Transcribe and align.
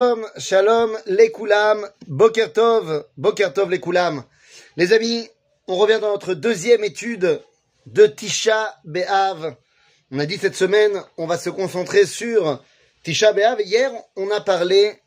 Shalom, 0.00 0.26
shalom, 0.38 0.98
les 1.06 1.32
koulam, 1.32 1.84
boker 2.06 2.52
tov, 2.52 3.06
boker 3.16 3.52
tov, 3.52 3.68
les 3.68 3.80
koulam. 3.80 4.22
Les 4.76 4.92
amis, 4.92 5.28
on 5.66 5.74
revient 5.74 5.98
dans 6.00 6.12
notre 6.12 6.34
deuxième 6.34 6.84
étude 6.84 7.42
de 7.86 8.06
Tisha 8.06 8.76
B'Av. 8.84 9.56
On 10.12 10.20
a 10.20 10.26
dit 10.26 10.38
cette 10.38 10.54
semaine, 10.54 11.02
on 11.16 11.26
va 11.26 11.36
se 11.36 11.50
concentrer 11.50 12.06
sur 12.06 12.62
Tisha 13.02 13.32
B'Av. 13.32 13.60
Hier, 13.60 13.90
on 14.14 14.30
a 14.30 14.40
parlé 14.40 15.00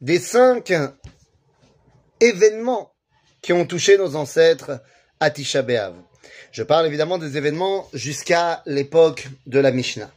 des 0.00 0.18
cinq 0.18 0.72
événements 2.18 2.94
qui 3.42 3.52
ont 3.52 3.66
touché 3.66 3.98
nos 3.98 4.16
ancêtres 4.16 4.80
à 5.20 5.28
Tisha 5.28 5.60
B'Av. 5.60 5.94
Je 6.52 6.62
parle 6.62 6.86
évidemment 6.86 7.18
des 7.18 7.36
événements 7.36 7.86
jusqu'à 7.92 8.62
l'époque 8.64 9.28
de 9.44 9.58
la 9.60 9.72
Mishnah. 9.72 10.10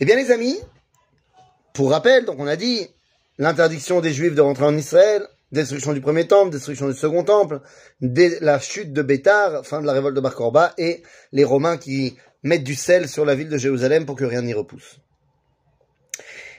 Eh 0.00 0.04
bien 0.04 0.16
les 0.16 0.32
amis, 0.32 0.58
pour 1.74 1.92
rappel, 1.92 2.24
donc 2.24 2.40
on 2.40 2.48
a 2.48 2.56
dit 2.56 2.88
l'interdiction 3.38 4.00
des 4.00 4.12
Juifs 4.12 4.34
de 4.34 4.40
rentrer 4.40 4.64
en 4.64 4.76
Israël, 4.76 5.26
destruction 5.52 5.92
du 5.92 6.00
premier 6.00 6.26
temple, 6.26 6.50
destruction 6.50 6.88
du 6.88 6.94
second 6.94 7.24
temple, 7.24 7.60
la 8.00 8.58
chute 8.58 8.92
de 8.92 9.02
Bétar, 9.02 9.64
fin 9.64 9.80
de 9.80 9.86
la 9.86 9.92
révolte 9.92 10.16
de 10.16 10.20
Bar 10.20 10.34
Korba, 10.34 10.74
et 10.78 11.02
les 11.32 11.44
Romains 11.44 11.76
qui 11.76 12.16
mettent 12.42 12.64
du 12.64 12.74
sel 12.74 13.08
sur 13.08 13.24
la 13.24 13.34
ville 13.34 13.48
de 13.48 13.58
Jérusalem 13.58 14.06
pour 14.06 14.16
que 14.16 14.24
rien 14.24 14.42
n'y 14.42 14.54
repousse. 14.54 14.98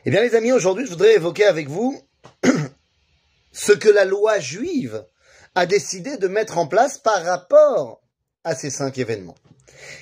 Eh 0.05 0.11
bien 0.11 0.21
les 0.21 0.35
amis, 0.35 0.51
aujourd'hui 0.51 0.85
je 0.85 0.91
voudrais 0.91 1.15
évoquer 1.15 1.45
avec 1.45 1.67
vous 1.67 1.99
ce 3.51 3.71
que 3.71 3.89
la 3.89 4.05
loi 4.05 4.39
juive 4.39 5.05
a 5.55 5.65
décidé 5.65 6.17
de 6.17 6.27
mettre 6.27 6.57
en 6.57 6.67
place 6.67 6.97
par 6.97 7.23
rapport 7.23 8.01
à 8.43 8.55
ces 8.55 8.69
cinq 8.69 8.97
événements. 8.97 9.35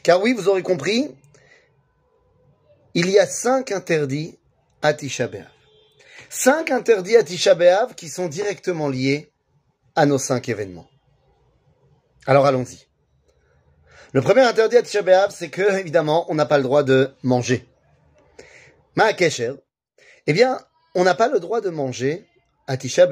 Car 0.03 0.21
oui, 0.21 0.33
vous 0.33 0.49
aurez 0.49 0.63
compris, 0.63 1.09
il 2.93 3.09
y 3.09 3.19
a 3.19 3.25
cinq 3.25 3.71
interdits 3.71 4.37
à 4.81 4.93
Tisha. 4.93 5.29
Cinq 6.35 6.71
interdits 6.71 7.15
à 7.15 7.23
Tisha 7.23 7.55
qui 7.95 8.09
sont 8.09 8.27
directement 8.27 8.89
liés 8.89 9.31
à 9.95 10.07
nos 10.07 10.17
cinq 10.17 10.49
événements. 10.49 10.87
Alors 12.25 12.47
allons-y. 12.47 12.87
Le 14.13 14.21
premier 14.23 14.41
interdit 14.41 14.77
à 14.77 14.81
Tisha 14.81 15.29
c'est 15.29 15.49
que, 15.49 15.77
évidemment, 15.77 16.25
on 16.29 16.35
n'a 16.35 16.47
pas 16.47 16.57
le 16.57 16.63
droit 16.63 16.81
de 16.81 17.13
manger. 17.21 17.69
Ma'akesher, 18.95 19.53
eh 20.25 20.33
bien, 20.33 20.57
on 20.95 21.03
n'a 21.03 21.13
pas 21.13 21.27
le 21.27 21.39
droit 21.39 21.61
de 21.61 21.69
manger 21.69 22.25
à 22.65 22.77
Tisha 22.77 23.07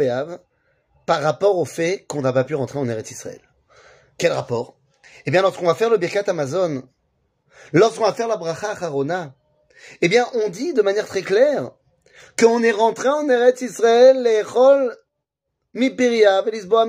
par 1.05 1.21
rapport 1.21 1.59
au 1.59 1.65
fait 1.65 2.03
qu'on 2.07 2.21
n'a 2.21 2.33
pas 2.33 2.43
pu 2.43 2.55
rentrer 2.55 2.79
en 2.79 2.89
Eretz 2.89 3.11
Israël. 3.11 3.41
Quel 4.17 4.31
rapport? 4.31 4.79
Eh 5.27 5.31
bien, 5.31 5.43
lorsqu'on 5.43 5.67
va 5.67 5.75
faire 5.75 5.91
le 5.91 5.97
Birkat 5.97 6.23
Amazon, 6.27 6.89
lorsqu'on 7.71 8.03
va 8.03 8.13
faire 8.13 8.27
la 8.27 8.37
Bracha 8.37 8.71
Harona, 8.71 9.35
eh 10.01 10.09
bien, 10.09 10.27
on 10.33 10.49
dit 10.49 10.73
de 10.73 10.81
manière 10.81 11.05
très 11.05 11.21
claire 11.21 11.71
qu'on 12.39 12.63
est 12.63 12.71
rentré 12.71 13.09
en 13.09 13.27
Eretz 13.29 13.61
Israël, 13.61 14.21
l'échol 14.21 14.95
mi 15.73 15.89
piria 15.89 16.41
velisboa. 16.41 16.85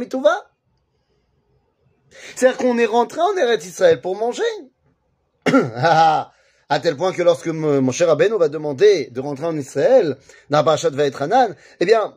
C'est-à-dire 2.36 2.58
qu'on 2.58 2.78
est 2.78 2.86
rentré 2.86 3.20
en 3.20 3.36
Eretz 3.36 3.64
Israël 3.66 4.00
pour 4.00 4.16
manger. 4.16 4.42
à 6.72 6.80
tel 6.80 6.96
point 6.96 7.12
que 7.12 7.22
lorsque 7.22 7.48
mon 7.48 7.92
cher 7.92 8.08
Abeno 8.08 8.38
va 8.38 8.48
demander 8.48 9.08
de 9.10 9.20
rentrer 9.20 9.46
en 9.46 9.56
Israël, 9.56 10.16
dans 10.50 10.62
la 10.62 11.04
être 11.04 11.22
Hanan, 11.22 11.54
eh 11.80 11.84
bien, 11.84 12.16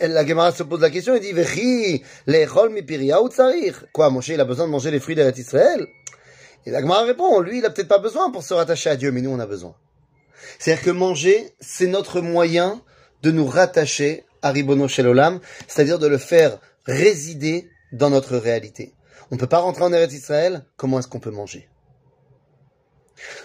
la 0.00 0.26
Gemara 0.26 0.52
se 0.52 0.62
pose 0.62 0.80
la 0.80 0.90
question, 0.90 1.14
il 1.14 1.20
dit, 1.20 1.32
Vechi, 1.32 2.02
l'échol 2.26 2.70
mi 2.70 2.82
piria 2.82 3.20
ou 3.22 3.28
tsarir. 3.28 3.86
Quoi, 3.92 4.10
mon 4.10 4.20
cher, 4.20 4.36
il 4.36 4.40
a 4.40 4.44
besoin 4.44 4.66
de 4.66 4.70
manger 4.70 4.90
les 4.90 5.00
fruits 5.00 5.14
d'Eretz 5.14 5.38
Israël? 5.38 5.86
Et 6.64 6.70
la 6.70 6.80
Gemara 6.80 7.02
répond, 7.02 7.40
lui, 7.40 7.58
il 7.58 7.66
a 7.66 7.70
peut-être 7.70 7.88
pas 7.88 7.98
besoin 7.98 8.30
pour 8.30 8.42
se 8.42 8.54
rattacher 8.54 8.90
à 8.90 8.96
Dieu, 8.96 9.10
mais 9.10 9.20
nous, 9.20 9.30
on 9.30 9.40
a 9.40 9.46
besoin. 9.46 9.74
C'est-à-dire 10.58 10.84
que 10.84 10.90
manger, 10.90 11.54
c'est 11.60 11.86
notre 11.86 12.20
moyen 12.20 12.82
de 13.22 13.30
nous 13.30 13.46
rattacher 13.46 14.24
à 14.42 14.50
Ribono 14.50 14.88
Shelolam, 14.88 15.40
c'est-à-dire 15.68 15.98
de 15.98 16.06
le 16.06 16.18
faire 16.18 16.58
résider 16.86 17.70
dans 17.92 18.10
notre 18.10 18.36
réalité. 18.36 18.94
On 19.30 19.36
ne 19.36 19.40
peut 19.40 19.46
pas 19.46 19.60
rentrer 19.60 19.84
en 19.84 19.92
Eretz 19.92 20.12
Israël, 20.12 20.64
comment 20.76 20.98
est-ce 20.98 21.08
qu'on 21.08 21.20
peut 21.20 21.30
manger? 21.30 21.68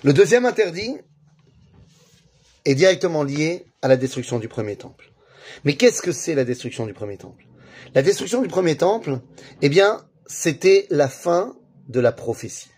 Le 0.04 0.14
deuxième 0.14 0.46
interdit 0.46 0.98
est 2.66 2.76
directement 2.76 3.24
lié 3.24 3.66
à 3.81 3.88
la 3.88 3.96
destruction 3.96 4.40
du 4.40 4.48
premier 4.48 4.76
temple. 4.76 5.12
Mais 5.64 5.76
qu'est-ce 5.76 6.02
que 6.02 6.12
c'est 6.12 6.36
la 6.36 6.44
destruction 6.44 6.86
du 6.86 6.94
premier 6.94 7.18
temple? 7.18 7.46
La 7.94 8.02
destruction 8.02 8.42
du 8.42 8.48
premier 8.48 8.76
temple, 8.76 9.20
eh 9.62 9.70
bien, 9.70 10.06
c'était 10.26 10.88
la 10.90 11.08
fin 11.08 11.56
de 11.88 12.00
la 12.00 12.12
prophétie. 12.12 12.70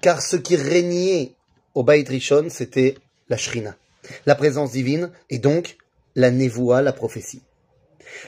Car 0.00 0.20
ce 0.20 0.36
qui 0.36 0.56
régnait 0.56 1.35
au 1.76 1.84
Baït 1.84 2.08
Rishon, 2.08 2.46
c'était 2.48 2.96
la 3.28 3.36
Shrina, 3.36 3.76
la 4.24 4.34
présence 4.34 4.72
divine, 4.72 5.12
et 5.28 5.38
donc 5.38 5.76
la 6.14 6.30
Nevoa, 6.30 6.80
la 6.80 6.94
prophétie. 6.94 7.42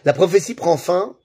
La 0.05 0.13
prophétie 0.13 0.55
prend 0.55 0.77
fin 0.77 1.17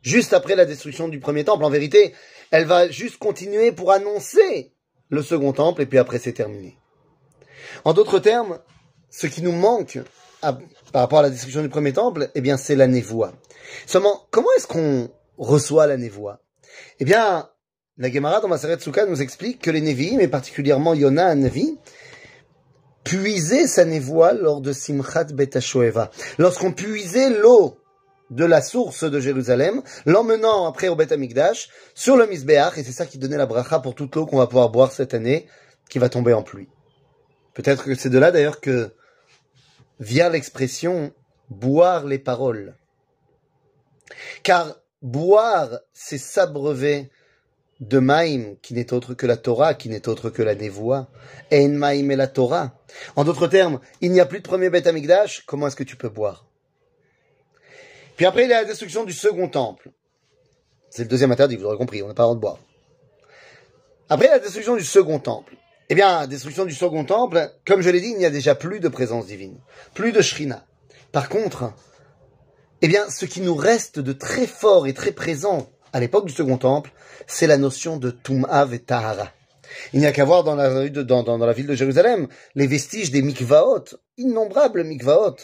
juste 0.00 0.32
après 0.32 0.56
la 0.56 0.64
destruction 0.64 1.08
du 1.08 1.20
premier 1.20 1.44
temple. 1.44 1.64
En 1.64 1.70
vérité, 1.70 2.14
elle 2.50 2.64
va 2.64 2.88
juste 2.88 3.18
continuer 3.18 3.70
pour 3.70 3.92
annoncer 3.92 4.72
le 5.10 5.22
second 5.22 5.52
temple, 5.52 5.82
et 5.82 5.86
puis 5.86 5.98
après 5.98 6.18
c'est 6.18 6.32
terminé. 6.32 6.78
En 7.84 7.92
d'autres 7.92 8.18
termes, 8.18 8.60
ce 9.10 9.26
qui 9.26 9.42
nous 9.42 9.52
manque 9.52 9.98
par 10.40 11.02
rapport 11.02 11.18
à 11.18 11.22
la 11.22 11.30
destruction 11.30 11.60
du 11.60 11.68
premier 11.68 11.92
temple, 11.92 12.30
eh 12.34 12.40
bien 12.40 12.56
c'est 12.56 12.76
la 12.76 12.86
Nevoa. 12.86 13.34
Seulement, 13.84 14.26
comment 14.30 14.48
est-ce 14.56 14.66
qu'on 14.66 15.10
reçoit 15.36 15.86
la 15.86 15.98
Nevoa? 15.98 16.40
Eh 16.98 17.04
bien, 17.04 17.50
la 17.98 18.10
Gemara 18.10 18.40
dans 18.40 18.48
Maseret 18.48 18.78
Sukkah 18.78 19.06
nous 19.06 19.20
explique 19.20 19.60
que 19.60 19.70
les 19.70 19.80
Nevi, 19.80 20.16
mais 20.16 20.28
particulièrement 20.28 20.94
Yona 20.94 21.34
Nevi, 21.34 21.76
puisaient 23.02 23.66
sa 23.66 23.84
névoie 23.84 24.32
lors 24.32 24.60
de 24.60 24.72
Simchat 24.72 25.24
Bet 25.32 25.50
Lorsqu'on 26.38 26.72
puisait 26.72 27.30
l'eau 27.30 27.78
de 28.30 28.44
la 28.44 28.62
source 28.62 29.04
de 29.04 29.18
Jérusalem, 29.18 29.82
l'emmenant 30.06 30.66
après 30.66 30.88
au 30.88 30.94
Bet 30.94 31.12
Amikdash, 31.12 31.70
sur 31.94 32.16
le 32.16 32.26
Misbeach, 32.26 32.76
et 32.76 32.84
c'est 32.84 32.92
ça 32.92 33.06
qui 33.06 33.18
donnait 33.18 33.36
la 33.36 33.46
bracha 33.46 33.80
pour 33.80 33.94
toute 33.94 34.14
l'eau 34.14 34.26
qu'on 34.26 34.38
va 34.38 34.46
pouvoir 34.46 34.68
boire 34.68 34.92
cette 34.92 35.14
année, 35.14 35.46
qui 35.88 35.98
va 35.98 36.08
tomber 36.08 36.34
en 36.34 36.42
pluie. 36.42 36.68
Peut-être 37.54 37.84
que 37.84 37.94
c'est 37.94 38.10
de 38.10 38.18
là 38.18 38.30
d'ailleurs 38.30 38.60
que 38.60 38.92
vient 39.98 40.28
l'expression 40.28 41.12
boire 41.50 42.06
les 42.06 42.18
paroles. 42.18 42.76
Car 44.42 44.76
boire, 45.02 45.80
c'est 45.92 46.18
s'abreuver 46.18 47.10
de 47.80 47.98
Maïm, 47.98 48.56
qui 48.60 48.74
n'est 48.74 48.92
autre 48.92 49.14
que 49.14 49.26
la 49.26 49.36
Torah, 49.36 49.74
qui 49.74 49.88
n'est 49.88 50.08
autre 50.08 50.30
que 50.30 50.42
la 50.42 50.54
Nevoa. 50.54 51.08
En 51.52 51.68
Maïm 51.68 52.10
et 52.10 52.16
la 52.16 52.26
Torah. 52.26 52.72
En 53.16 53.24
d'autres 53.24 53.46
termes, 53.46 53.80
il 54.00 54.12
n'y 54.12 54.20
a 54.20 54.26
plus 54.26 54.38
de 54.38 54.44
premier 54.44 54.70
Beth 54.70 54.86
Amikdash, 54.86 55.44
comment 55.46 55.68
est-ce 55.68 55.76
que 55.76 55.84
tu 55.84 55.96
peux 55.96 56.08
boire? 56.08 56.46
Puis 58.16 58.26
après, 58.26 58.44
il 58.44 58.50
y 58.50 58.52
a 58.52 58.62
la 58.62 58.68
destruction 58.68 59.04
du 59.04 59.12
second 59.12 59.48
temple. 59.48 59.90
C'est 60.90 61.02
le 61.02 61.08
deuxième 61.08 61.30
interdit, 61.30 61.56
vous 61.56 61.66
aurez 61.66 61.76
compris, 61.76 62.02
on 62.02 62.08
n'a 62.08 62.14
pas 62.14 62.24
le 62.24 62.26
droit 62.26 62.34
de 62.34 62.40
boire. 62.40 62.58
Après 64.08 64.28
la 64.28 64.38
destruction 64.38 64.74
du 64.74 64.84
second 64.84 65.18
temple. 65.20 65.54
Eh 65.90 65.94
bien, 65.94 66.26
destruction 66.26 66.64
du 66.66 66.74
second 66.74 67.04
temple, 67.04 67.50
comme 67.66 67.80
je 67.80 67.88
l'ai 67.88 68.00
dit, 68.00 68.10
il 68.10 68.18
n'y 68.18 68.26
a 68.26 68.30
déjà 68.30 68.54
plus 68.54 68.80
de 68.80 68.88
présence 68.88 69.26
divine, 69.26 69.58
plus 69.94 70.12
de 70.12 70.20
Shrina. 70.20 70.66
Par 71.12 71.28
contre, 71.28 71.72
eh 72.82 72.88
bien, 72.88 73.08
ce 73.08 73.24
qui 73.24 73.40
nous 73.40 73.54
reste 73.54 73.98
de 73.98 74.12
très 74.12 74.46
fort 74.46 74.86
et 74.86 74.92
très 74.92 75.12
présent 75.12 75.70
à 75.92 76.00
l'époque 76.00 76.26
du 76.26 76.32
Second 76.32 76.58
Temple, 76.58 76.90
c'est 77.26 77.46
la 77.46 77.56
notion 77.56 77.96
de 77.96 78.10
Tum'av 78.10 78.74
et 78.74 78.78
Tahara. 78.78 79.32
Il 79.92 80.00
n'y 80.00 80.06
a 80.06 80.12
qu'à 80.12 80.24
voir 80.24 80.44
dans 80.44 80.54
la, 80.54 80.88
dans, 80.88 81.22
dans, 81.22 81.38
la 81.38 81.52
ville 81.52 81.66
de 81.66 81.74
Jérusalem 81.74 82.28
les 82.54 82.66
vestiges 82.66 83.10
des 83.10 83.22
mikvaot, 83.22 83.84
innombrables 84.16 84.84
mikvaot 84.84 85.36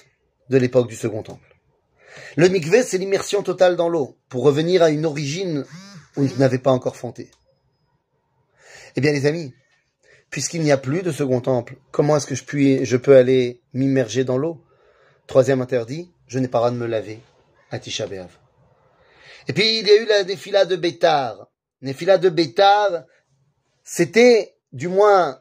de 0.50 0.56
l'époque 0.56 0.88
du 0.88 0.96
Second 0.96 1.22
Temple. 1.22 1.54
Le 2.36 2.48
mikvé, 2.48 2.82
c'est 2.82 2.98
l'immersion 2.98 3.42
totale 3.42 3.76
dans 3.76 3.88
l'eau, 3.88 4.16
pour 4.28 4.44
revenir 4.44 4.82
à 4.82 4.90
une 4.90 5.06
origine 5.06 5.64
où 6.16 6.24
il 6.24 6.38
n'avait 6.38 6.58
pas 6.58 6.70
encore 6.70 6.96
fanté. 6.96 7.30
Eh 8.96 9.00
bien, 9.00 9.12
les 9.12 9.26
amis, 9.26 9.52
puisqu'il 10.30 10.62
n'y 10.62 10.72
a 10.72 10.76
plus 10.76 11.02
de 11.02 11.10
Second 11.10 11.40
Temple, 11.40 11.76
comment 11.90 12.16
est-ce 12.16 12.26
que 12.26 12.34
je, 12.34 12.44
puis, 12.44 12.84
je 12.84 12.96
peux 12.96 13.16
aller 13.16 13.60
m'immerger 13.72 14.24
dans 14.24 14.38
l'eau? 14.38 14.62
Troisième 15.26 15.60
interdit, 15.60 16.12
je 16.28 16.38
n'ai 16.38 16.48
pas 16.48 16.58
le 16.58 16.62
droit 16.62 16.70
de 16.70 16.76
me 16.76 16.86
laver 16.86 17.20
à 17.70 17.78
Tisha. 17.78 18.06
Et 19.48 19.52
puis 19.52 19.78
il 19.78 19.86
y 19.86 19.90
a 19.90 20.02
eu 20.02 20.06
la 20.06 20.24
défila 20.24 20.64
de 20.64 20.76
Bétar. 20.76 21.48
Défila 21.82 22.18
de 22.18 22.28
Bétar, 22.28 23.04
c'était 23.82 24.56
du 24.72 24.88
moins 24.88 25.40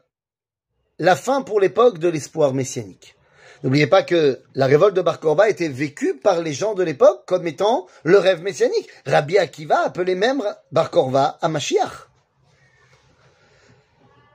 la 0.98 1.16
fin 1.16 1.42
pour 1.42 1.60
l'époque 1.60 1.98
de 1.98 2.08
l'espoir 2.08 2.54
messianique. 2.54 3.16
N'oubliez 3.62 3.86
pas 3.86 4.02
que 4.02 4.42
la 4.54 4.66
révolte 4.66 4.94
de 4.94 5.00
Bar 5.00 5.20
Korba 5.20 5.48
était 5.48 5.68
vécue 5.68 6.18
par 6.18 6.42
les 6.42 6.52
gens 6.52 6.74
de 6.74 6.82
l'époque 6.82 7.24
comme 7.26 7.46
étant 7.46 7.86
le 8.02 8.18
rêve 8.18 8.42
messianique. 8.42 8.88
Rabbi 9.06 9.38
Akiva 9.38 9.80
appelait 9.80 10.14
même 10.14 10.42
Bar 10.70 10.90
Korba 10.90 11.38
à 11.40 11.48
Mashiach. 11.48 12.08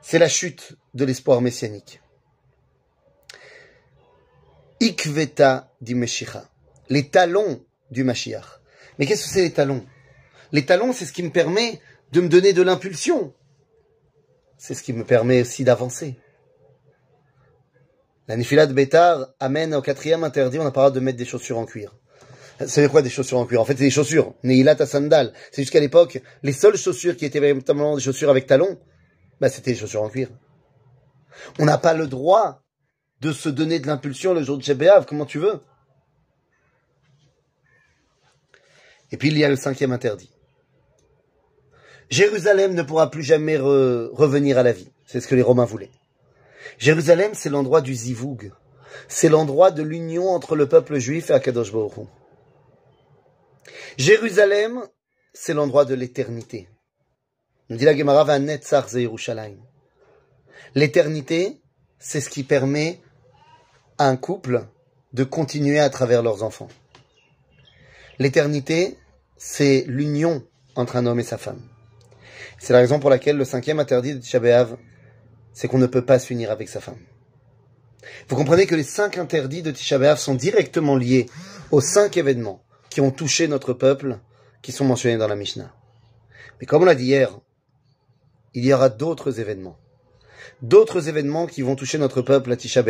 C'est 0.01 0.18
la 0.18 0.30
chute 0.30 0.74
de 0.95 1.06
l'espoir 1.06 1.42
messianique. 1.42 2.01
Ikveta 4.81 5.75
di 5.80 5.94
Meshicha. 5.94 6.50
Les 6.89 7.10
talons 7.10 7.63
du 7.92 8.04
Mashiach. 8.04 8.58
Mais 9.00 9.06
qu'est-ce 9.06 9.24
que 9.24 9.30
c'est 9.30 9.42
les 9.42 9.54
talons? 9.54 9.86
Les 10.51 10.66
talons, 10.66 10.94
c'est 10.94 11.06
ce 11.06 11.13
qui 11.13 11.24
me 11.24 11.31
permet 11.31 11.80
de 12.12 12.22
me 12.22 12.28
donner 12.28 12.54
de 12.54 12.62
l'impulsion. 12.62 13.34
C'est 14.57 14.74
ce 14.74 14.84
qui 14.84 14.94
me 14.94 15.06
permet 15.06 15.42
aussi 15.42 15.63
d'avancer. 15.63 16.19
La 18.28 18.36
Nifilat 18.36 18.68
Bétar 18.68 19.34
amène 19.40 19.74
au 19.74 19.81
quatrième 19.81 20.24
interdit, 20.24 20.60
on 20.60 20.66
a 20.66 20.72
parlé 20.72 20.94
de 20.94 21.00
mettre 21.00 21.18
des 21.18 21.25
chaussures 21.25 21.57
en 21.57 21.66
cuir. 21.66 21.96
C'est 22.68 22.90
quoi 22.90 23.01
des 23.01 23.10
chaussures 23.10 23.40
en 23.40 23.46
cuir? 23.46 23.62
En 23.62 23.66
fait, 23.66 23.74
c'est 23.74 23.86
des 23.86 23.90
chaussures. 23.90 24.36
Neilat 24.44 24.75
à 24.78 24.86
sandal. 24.86 25.34
C'est 25.52 25.62
jusqu'à 25.62 25.80
l'époque, 25.80 26.22
les 26.44 26.52
seules 26.52 26.75
chaussures 26.75 27.16
qui 27.16 27.25
étaient 27.25 27.40
véritablement 27.40 27.95
des 27.95 28.02
chaussures 28.02 28.30
avec 28.30 28.48
talons, 28.48 28.78
bah, 29.40 29.50
c'était 29.50 29.72
des 29.72 29.78
chaussures 29.78 30.04
en 30.04 30.10
cuir. 30.10 30.28
On 31.57 31.66
n'a 31.66 31.78
pas 31.78 31.94
le 31.94 32.07
droit 32.07 32.63
de 33.22 33.31
se 33.31 33.48
donner 33.48 33.80
de 33.80 33.88
l'impulsion 33.88 34.34
le 34.34 34.44
jour 34.44 34.57
de 34.57 34.63
Shebéav, 34.63 35.06
comment 35.06 35.25
tu 35.25 35.40
veux? 35.40 35.62
Et 39.11 39.17
puis 39.17 39.29
il 39.29 39.38
y 39.38 39.44
a 39.44 39.50
le 39.50 39.56
cinquième 39.56 39.91
interdit. 39.91 40.31
Jérusalem 42.09 42.73
ne 42.73 42.83
pourra 42.83 43.11
plus 43.11 43.23
jamais 43.23 43.57
revenir 43.57 44.57
à 44.57 44.63
la 44.63 44.71
vie. 44.71 44.89
C'est 45.06 45.21
ce 45.21 45.27
que 45.27 45.35
les 45.35 45.41
Romains 45.41 45.65
voulaient. 45.65 45.91
Jérusalem, 46.77 47.31
c'est 47.33 47.50
l'endroit 47.50 47.81
du 47.81 47.94
zivoug. 47.94 48.51
C'est 49.07 49.29
l'endroit 49.29 49.71
de 49.71 49.83
l'union 49.83 50.29
entre 50.29 50.56
le 50.56 50.67
peuple 50.67 50.97
juif 50.97 51.29
et 51.29 51.33
Akadosh 51.33 51.71
Jérusalem, 53.97 54.83
c'est 55.33 55.53
l'endroit 55.53 55.85
de 55.85 55.94
l'éternité. 55.94 56.69
Nous 57.69 57.77
dit 57.77 57.85
la 57.85 57.95
Gemara 57.95 58.23
va 58.23 58.39
L'éternité, 60.75 61.61
c'est 62.00 62.21
ce 62.21 62.29
qui 62.29 62.44
permet 62.44 63.01
à 63.97 64.07
un 64.07 64.15
couple 64.15 64.65
de 65.13 65.23
continuer 65.23 65.79
à 65.79 65.89
travers 65.89 66.23
leurs 66.23 66.44
enfants. 66.44 66.69
L'éternité, 68.19 68.98
c'est 69.38 69.86
l'union 69.88 70.44
entre 70.75 70.98
un 70.98 71.06
homme 71.06 71.21
et 71.21 71.24
sa 71.24 71.38
femme. 71.38 71.62
C'est 72.60 72.74
la 72.74 72.80
raison 72.80 73.00
pour 73.00 73.10
laquelle 73.10 73.38
le 73.38 73.45
cinquième 73.45 73.80
interdit 73.80 74.13
de 74.13 74.19
Tisha 74.19 74.42
c'est 75.54 75.68
qu'on 75.69 75.77
ne 75.77 75.88
peut 75.88 76.04
pas 76.04 76.19
s'unir 76.19 76.51
avec 76.51 76.68
sa 76.68 76.81
femme. 76.81 77.00
Vous 78.27 78.36
comprenez 78.36 78.66
que 78.66 78.75
les 78.75 78.83
cinq 78.83 79.18
interdits 79.18 79.62
de 79.62 79.71
Tisha 79.71 80.18
sont 80.18 80.36
directement 80.36 80.98
liés 80.98 81.27
aux 81.71 81.80
cinq 81.80 82.18
événements 82.18 82.62
qui 82.89 83.00
ont 83.00 83.12
touché 83.12 83.48
notre 83.48 83.71
peuple, 83.71 84.19
qui 84.62 84.74
sont 84.74 84.86
mentionnés 84.86 85.18
dans 85.18 85.27
la 85.27 85.38
Mishnah. 85.38 85.74
Mais 86.60 86.68
comme 86.68 86.81
on 86.81 86.86
l'a 86.86 86.95
dit 86.95 87.06
hier, 87.06 87.39
il 88.54 88.66
y 88.66 88.74
aura 88.74 88.89
d'autres 88.89 89.39
événements. 89.39 89.77
D'autres 90.62 91.07
événements 91.07 91.48
qui 91.48 91.62
vont 91.62 91.77
toucher 91.77 91.98
notre 91.98 92.21
peuple 92.21 92.51
à 92.51 92.57
Tisha 92.57 92.83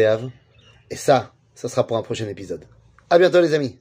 Et 0.89 0.95
ça, 0.95 1.33
ça 1.53 1.69
sera 1.69 1.85
pour 1.85 1.97
un 1.97 2.01
prochain 2.01 2.27
épisode. 2.27 2.65
À 3.11 3.19
bientôt 3.19 3.41
les 3.41 3.53
amis 3.53 3.79